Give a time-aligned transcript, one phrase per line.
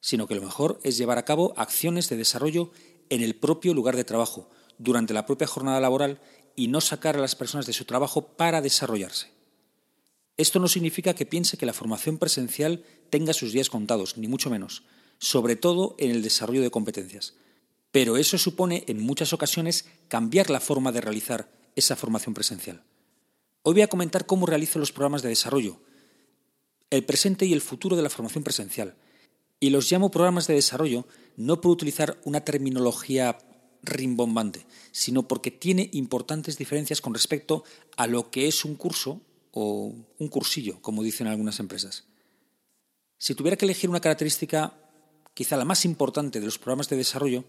[0.00, 2.70] sino que lo mejor es llevar a cabo acciones de desarrollo
[3.10, 6.18] en el propio lugar de trabajo, durante la propia jornada laboral
[6.56, 9.28] y no sacar a las personas de su trabajo para desarrollarse.
[10.38, 14.48] Esto no significa que piense que la formación presencial tenga sus días contados, ni mucho
[14.48, 14.82] menos
[15.18, 17.34] sobre todo en el desarrollo de competencias.
[17.90, 22.82] Pero eso supone en muchas ocasiones cambiar la forma de realizar esa formación presencial.
[23.62, 25.80] Hoy voy a comentar cómo realizo los programas de desarrollo,
[26.90, 28.94] el presente y el futuro de la formación presencial.
[29.60, 33.38] Y los llamo programas de desarrollo no por utilizar una terminología
[33.82, 37.64] rimbombante, sino porque tiene importantes diferencias con respecto
[37.96, 39.20] a lo que es un curso
[39.52, 42.04] o un cursillo, como dicen algunas empresas.
[43.18, 44.74] Si tuviera que elegir una característica
[45.34, 47.44] quizá la más importante de los programas de desarrollo,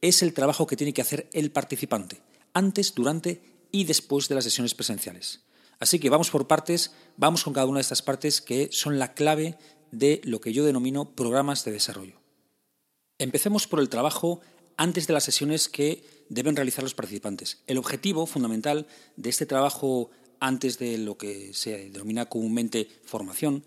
[0.00, 2.22] es el trabajo que tiene que hacer el participante,
[2.54, 5.42] antes, durante y después de las sesiones presenciales.
[5.78, 9.14] Así que vamos por partes, vamos con cada una de estas partes que son la
[9.14, 9.56] clave
[9.92, 12.20] de lo que yo denomino programas de desarrollo.
[13.18, 14.40] Empecemos por el trabajo
[14.76, 17.62] antes de las sesiones que deben realizar los participantes.
[17.66, 18.86] El objetivo fundamental
[19.16, 20.10] de este trabajo
[20.40, 23.64] antes de lo que se denomina comúnmente formación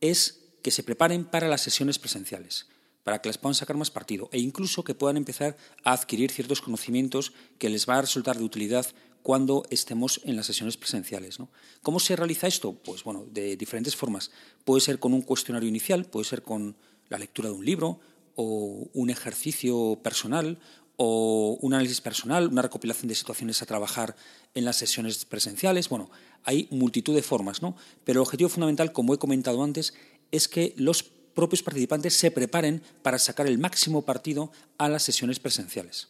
[0.00, 2.66] es que se preparen para las sesiones presenciales
[3.04, 6.60] para que les puedan sacar más partido e incluso que puedan empezar a adquirir ciertos
[6.60, 8.86] conocimientos que les va a resultar de utilidad
[9.22, 11.38] cuando estemos en las sesiones presenciales.
[11.82, 12.72] ¿Cómo se realiza esto?
[12.72, 14.30] Pues bueno, de diferentes formas.
[14.64, 16.76] Puede ser con un cuestionario inicial, puede ser con
[17.08, 18.00] la lectura de un libro
[18.34, 20.58] o un ejercicio personal
[20.96, 24.16] o un análisis personal, una recopilación de situaciones a trabajar
[24.54, 25.88] en las sesiones presenciales.
[25.88, 26.10] Bueno,
[26.44, 27.76] hay multitud de formas, ¿no?
[28.04, 29.94] Pero el objetivo fundamental, como he comentado antes,
[30.30, 35.40] es que los propios participantes se preparen para sacar el máximo partido a las sesiones
[35.40, 36.08] presenciales.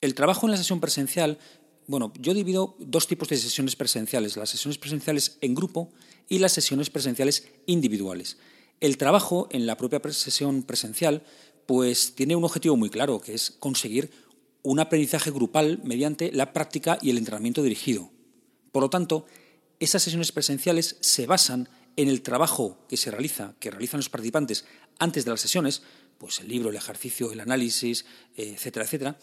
[0.00, 1.38] El trabajo en la sesión presencial,
[1.86, 5.90] bueno, yo divido dos tipos de sesiones presenciales, las sesiones presenciales en grupo
[6.28, 8.38] y las sesiones presenciales individuales.
[8.80, 11.22] El trabajo en la propia sesión presencial
[11.66, 14.10] pues tiene un objetivo muy claro, que es conseguir
[14.62, 18.10] un aprendizaje grupal mediante la práctica y el entrenamiento dirigido.
[18.72, 19.26] Por lo tanto,
[19.78, 24.64] esas sesiones presenciales se basan en el trabajo que se realiza, que realizan los participantes
[24.98, 25.82] antes de las sesiones,
[26.18, 28.04] pues el libro, el ejercicio, el análisis,
[28.36, 29.18] etcétera, etcétera,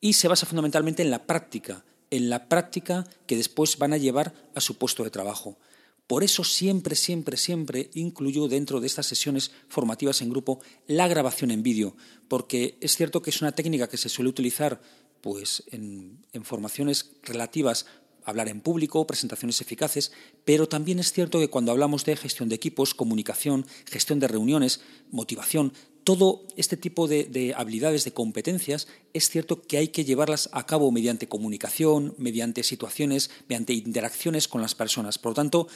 [0.00, 4.34] y se basa fundamentalmente en la práctica, en la práctica que después van a llevar
[4.54, 5.58] a su puesto de trabajo.
[6.06, 11.50] Por eso siempre, siempre, siempre incluyo dentro de estas sesiones formativas en grupo la grabación
[11.50, 11.96] en vídeo,
[12.28, 14.80] porque es cierto que es una técnica que se suele utilizar
[15.20, 17.86] pues, en, en formaciones relativas
[18.26, 20.12] hablar en público, presentaciones eficaces,
[20.44, 24.80] pero también es cierto que cuando hablamos de gestión de equipos, comunicación, gestión de reuniones,
[25.10, 25.72] motivación,
[26.02, 30.92] todo este tipo de, habilidades, de competencias, es cierto que hay que llevarlas a cabo
[30.92, 35.18] mediante comunicación, mediante situaciones, mediante interacciones con las personas.
[35.18, 35.68] Por lo tanto,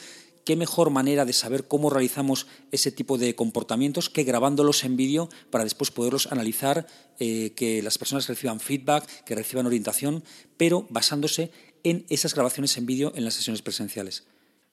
[0.45, 5.29] qué mejor manera de saber cómo realizamos ese tipo de comportamientos que grabándolos en vídeo
[5.49, 6.87] para después poderlos analizar,
[7.19, 10.23] eh, que las personas reciban feedback, que reciban orientación,
[10.55, 11.51] pero basándose
[11.83, 14.23] en esas grabaciones en vídeo en las sesiones presenciales.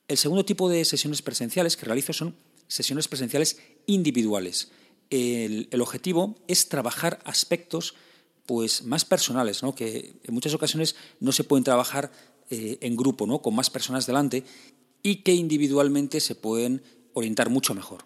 [0.09, 2.35] El segundo tipo de sesiones presenciales que realizo son
[2.67, 4.71] sesiones presenciales individuales.
[5.11, 7.95] El, objetivo es trabajar aspectos
[8.47, 9.75] pues, más personales, ¿no?
[9.75, 12.13] que en muchas ocasiones no se pueden trabajar
[12.51, 13.41] eh, en grupo, ¿no?
[13.43, 14.45] con más personas delante,
[15.03, 16.83] y que individualmente se pueden
[17.15, 18.05] orientar mucho mejor.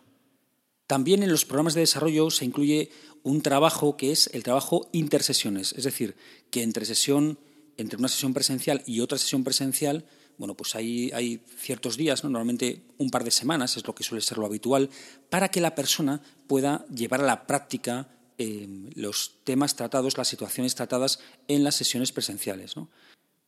[0.86, 2.90] También en los programas de desarrollo se incluye
[3.22, 6.16] un trabajo que es el trabajo intersesiones, es decir,
[6.50, 7.38] que entre sesión
[7.76, 10.04] entre una sesión presencial y otra sesión presencial,
[10.38, 14.38] bueno, pues hay, ciertos días, normalmente un par de semanas es lo que suele ser
[14.38, 14.90] lo habitual,
[15.30, 18.08] para que la persona pueda llevar a la práctica
[18.38, 22.74] eh, los temas tratados, las situaciones tratadas en las sesiones presenciales.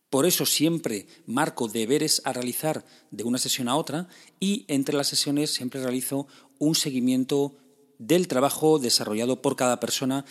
[0.09, 4.07] Por eso siempre marco deberes a realizar de una sesión a otra
[4.39, 6.27] y entre las sesiones siempre realizo
[6.59, 7.57] un seguimiento
[7.97, 10.25] del trabajo desarrollado por cada persona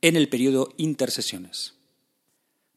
[0.00, 1.79] en el periodo intersesiones.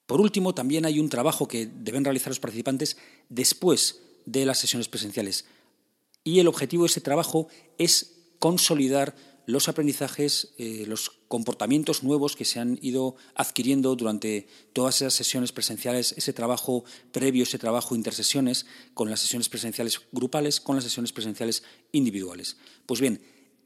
[0.05, 2.97] Por último, también hay un trabajo que deben realizar los participantes
[3.29, 5.45] después de las sesiones presenciales.
[6.23, 7.47] Y el objetivo de ese trabajo
[7.77, 9.15] es consolidar
[9.45, 15.51] los aprendizajes, eh, los comportamientos nuevos que se han ido adquiriendo durante todas esas sesiones
[15.51, 21.11] presenciales, ese trabajo previo, ese trabajo intersesiones, con las sesiones presenciales grupales, con las sesiones
[21.11, 22.57] presenciales individuales.
[22.85, 23.21] Pues bien,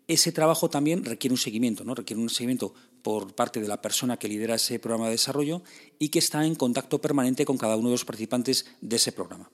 [0.07, 1.93] ese trabajo también requiere un seguimiento, ¿no?
[1.93, 5.61] requiere un seguimiento por parte de la persona que lidera ese programa de desarrollo
[5.99, 9.51] y que está en contacto permanente con cada uno de los participantes de ese programa.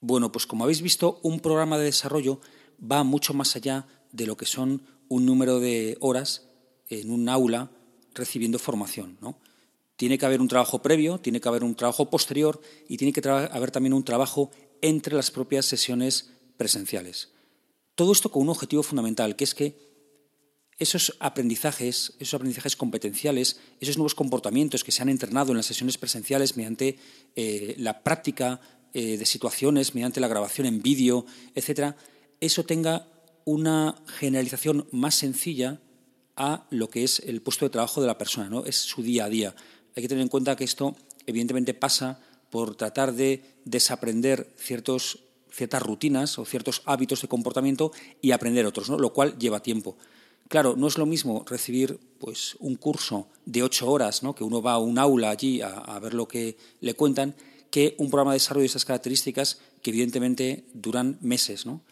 [0.00, 2.40] Bueno, pues como habéis visto, un programa de desarrollo
[2.80, 6.48] va mucho más allá de lo que son un número de horas
[6.88, 7.70] en un aula
[8.14, 9.16] recibiendo formación.
[9.22, 9.38] ¿no?
[9.96, 13.26] Tiene que haber un trabajo previo, tiene que haber un trabajo posterior y tiene que
[13.26, 14.50] haber también un trabajo
[14.82, 17.35] entre las propias sesiones presenciales.
[17.96, 19.74] Todo esto con un objetivo fundamental, que es que
[20.78, 25.96] esos aprendizajes, esos aprendizajes competenciales, esos nuevos comportamientos que se han entrenado en las sesiones
[25.96, 26.98] presenciales mediante
[27.34, 28.60] eh, la práctica
[28.92, 31.96] eh, de situaciones, mediante la grabación en vídeo, etcétera,
[32.40, 33.08] eso tenga
[33.46, 35.80] una generalización más sencilla
[36.36, 38.66] a lo que es el puesto de trabajo de la persona, ¿no?
[38.66, 39.56] Es su día a día.
[39.96, 40.94] Hay que tener en cuenta que esto,
[41.24, 42.20] evidentemente, pasa
[42.50, 45.25] por tratar de desaprender ciertos
[45.56, 48.98] ciertas rutinas o ciertos hábitos de comportamiento y aprender otros, ¿no?
[48.98, 49.96] lo cual lleva tiempo.
[50.48, 54.34] Claro, no es lo mismo recibir pues, un curso de ocho horas, ¿no?
[54.34, 57.34] que uno va a un aula allí a, ver lo que le cuentan,
[57.70, 61.66] que un programa de desarrollo de esas características que evidentemente duran meses.
[61.66, 61.82] ¿no?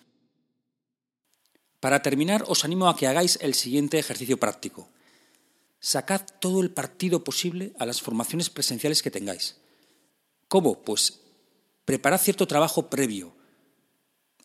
[1.80, 4.88] Para terminar, os animo a que hagáis el siguiente ejercicio práctico.
[5.80, 9.56] Sacad todo el partido posible a las formaciones presenciales que tengáis.
[10.48, 10.80] ¿Cómo?
[10.82, 11.20] Pues
[11.84, 13.33] preparad cierto trabajo previo,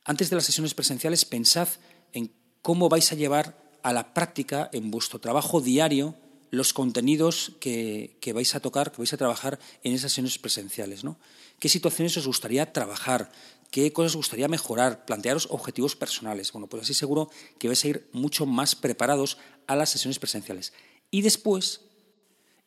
[0.09, 1.67] antes de las sesiones presenciales, pensad
[2.13, 2.31] en
[2.63, 6.15] cómo vais a llevar a la práctica en vuestro trabajo diario
[6.49, 11.03] los contenidos que, vais a tocar, que vais a trabajar en esas sesiones presenciales.
[11.03, 11.19] ¿no?
[11.59, 13.31] ¿Qué situaciones os gustaría trabajar?
[13.69, 15.05] ¿Qué cosas os gustaría mejorar?
[15.05, 16.51] Plantearos objetivos personales.
[16.53, 17.29] Bueno, pues así seguro
[17.59, 20.73] que vais a ir mucho más preparados a las sesiones presenciales.
[21.11, 21.81] Y después,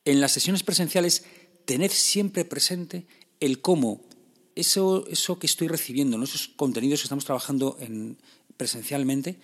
[0.05, 1.25] en las sesiones presenciales,
[1.65, 3.05] tened siempre presente
[3.41, 4.01] el cómo
[4.55, 6.25] eso, eso que estoy recibiendo, ¿no?
[6.25, 8.19] esos contenidos que estamos trabajando en,
[8.57, 9.39] presencialmente,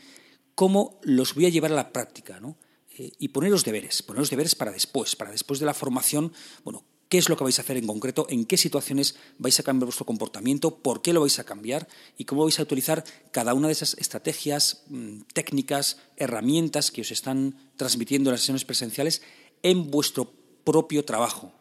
[0.55, 2.57] cómo los voy a llevar a la práctica, ¿no?
[2.99, 6.33] Eh, y poneros deberes, poneros deberes para después, para después de la formación,
[6.65, 9.63] bueno, qué es lo que vais a hacer en concreto, en qué situaciones vais a
[9.63, 13.55] cambiar vuestro comportamiento, por qué lo vais a cambiar y cómo vais a utilizar cada
[13.55, 19.23] una de esas estrategias, mm, técnicas, herramientas que os están transmitiendo en las sesiones presenciales
[19.63, 20.33] en vuestro
[20.65, 21.53] propio trabajo.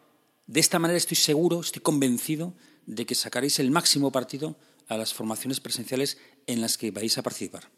[0.46, 2.54] De esta manera estoy seguro, estoy convencido
[2.88, 4.56] de que sacaréis el máximo partido
[4.88, 7.70] a las formaciones presenciales en las que vais a participar.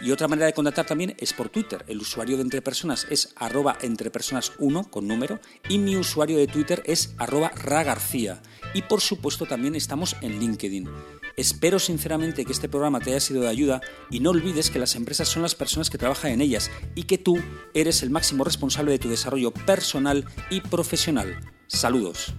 [0.00, 1.84] Y otra manera de contactar también es por Twitter.
[1.88, 7.14] El usuario de Entrepersonas es arroba entrepersonas1 con número y mi usuario de Twitter es
[7.16, 8.42] arroba ragarcía.
[8.74, 10.88] Y por supuesto también estamos en LinkedIn.
[11.36, 14.96] Espero sinceramente que este programa te haya sido de ayuda y no olvides que las
[14.96, 17.38] empresas son las personas que trabajan en ellas y que tú
[17.74, 21.40] eres el máximo responsable de tu desarrollo personal y profesional.
[21.68, 22.34] Saludos.